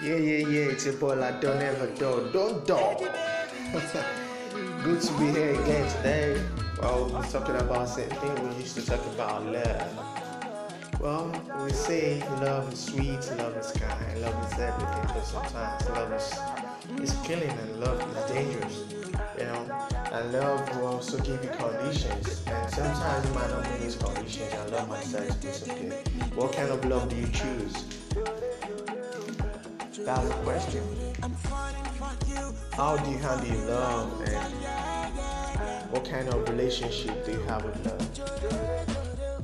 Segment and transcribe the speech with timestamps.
[0.00, 2.28] Yeah, yeah, yeah, it's your boy like Don't Ever Do.
[2.32, 2.74] Don't do.
[4.82, 6.42] Good to be here again today.
[6.80, 10.98] Well, we're talking about same thing we used to talk about love.
[10.98, 11.30] Well,
[11.62, 17.10] we say love is sweet, love is kind, love is everything, but sometimes love is,
[17.10, 18.84] is killing and love is dangerous.
[19.38, 23.80] You know, and love will also give you conditions, and sometimes you might not meet
[23.82, 25.92] those conditions, and love start to disappear.
[26.34, 27.91] What kind of love do you choose?
[30.04, 30.82] That's the question.
[32.72, 38.00] How do you handle love and what kind of relationship do you have with love?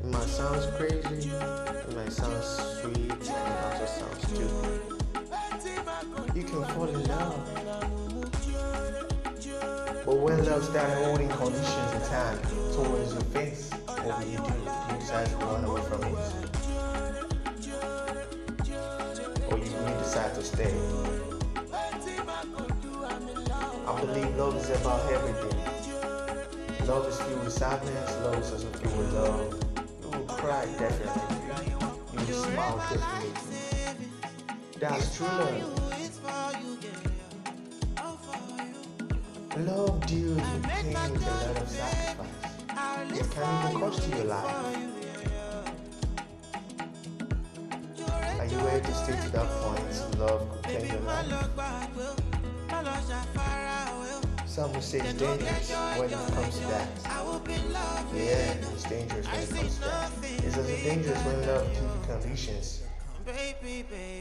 [0.00, 4.80] It might sound crazy, it might sound sweet, and it also sounds stupid.
[6.34, 7.36] You can fall in love.
[10.04, 12.38] But when love starts holding conditions in time
[12.74, 14.42] towards your face, what will you do?
[14.42, 14.50] Do
[14.94, 16.39] you decide to run away from it?
[19.50, 20.74] Or you, you decide to stay.
[23.86, 25.58] I believe love is about everything.
[26.86, 29.54] Love is filled with sadness, love is also filled with love.
[30.02, 31.72] You will cry definitely.
[31.72, 33.30] You will smile definitely.
[34.78, 35.80] That's true love.
[39.58, 43.20] Love deals with pain with a lot of sacrifice.
[43.20, 44.99] It can even cost you your life.
[48.80, 50.18] Ready to stay to that point?
[50.18, 51.28] Love could claim your life.
[54.46, 56.88] Some will say it's dangerous when it comes to that.
[58.14, 60.12] Yeah, it's dangerous when it comes to that.
[60.22, 62.82] It's also dangerous when love you conditions.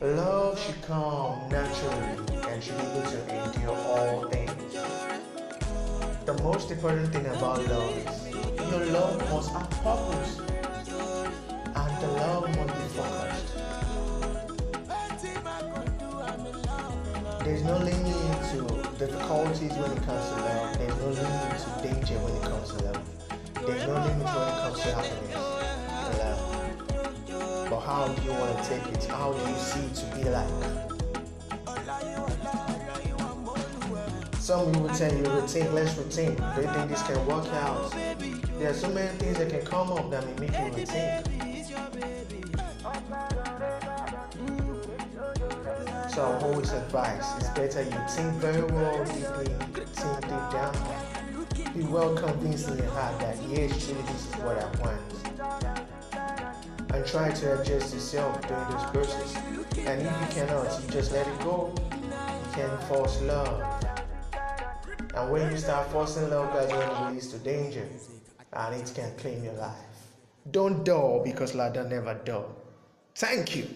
[0.00, 2.06] Love should come naturally
[2.48, 4.74] and should be able to endure all things.
[6.26, 8.30] The most important thing about love is
[8.70, 10.43] your love must have purpose
[17.44, 18.16] There's no limit
[18.52, 18.60] to
[18.98, 20.78] difficulties when it comes to love.
[20.78, 23.02] There's no limit to danger when it comes to love.
[23.66, 25.54] There's no limit when it comes to happiness
[26.18, 26.40] love.
[27.68, 29.04] But how do you want to take it?
[29.04, 30.48] How do you see to be like?
[34.40, 35.94] Some people tell you rethink, let's.
[35.96, 37.90] Do you think this can work out?
[38.58, 41.43] There are so many things that can come up that may make you rethink.
[46.14, 50.72] So I always advise it's better you think very well, deeply, think deep down.
[51.76, 55.00] Be well convinced in your heart that yes, truly this is what I want.
[56.94, 59.36] And try to adjust yourself during this process.
[59.88, 61.74] And if you cannot, you just let it go.
[61.90, 63.84] You can't force love.
[65.16, 67.88] And when you start forcing love, that's when it leads to danger.
[68.52, 69.98] And it can claim your life.
[70.52, 72.54] Don't dull because Lada never dull.
[73.16, 73.66] Thank you.